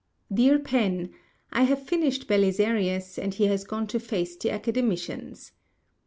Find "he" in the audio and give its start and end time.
3.35-3.45